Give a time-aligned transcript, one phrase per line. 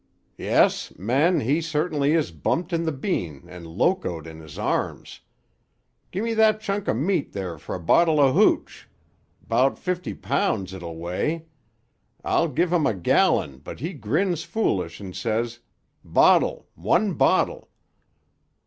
[0.39, 5.19] "Yes, men, he certainly is bumped in the bean and locoed in his arms.
[6.09, 8.89] Gimme that chunk o' meat there for a bottle o' hooch.
[9.47, 11.45] 'Bout fifty pounds, it'll weigh.
[12.23, 15.59] I'd give 'im a gallon, but he grins foolish and says:
[16.03, 16.65] 'Bottle.
[16.73, 17.69] One bottle.